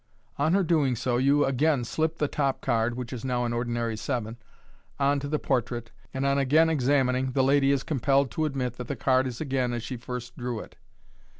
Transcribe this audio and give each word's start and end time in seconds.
On 0.39 0.55
her 0.55 0.63
doing 0.63 0.95
so, 0.95 1.17
you 1.17 1.45
again 1.45 1.83
slip 1.83 2.17
the 2.17 2.27
top 2.27 2.59
card 2.59 2.95
(which 2.97 3.13
is 3.13 3.23
now 3.23 3.45
an 3.45 3.53
ordinary 3.53 3.95
seven), 3.95 4.37
on 4.99 5.19
to 5.19 5.27
the 5.27 5.37
portrait, 5.37 5.91
and 6.11 6.25
on 6.25 6.39
again 6.39 6.71
examining, 6.71 7.33
the 7.33 7.43
lady 7.43 7.71
is 7.71 7.83
compelled 7.83 8.31
to 8.31 8.45
admit 8.45 8.77
that 8.77 8.87
the 8.87 8.95
card 8.95 9.27
is 9.27 9.39
again 9.39 9.73
as 9.73 9.83
she 9.83 9.97
first 9.97 10.35
Irew 10.39 10.63
it. 10.63 10.75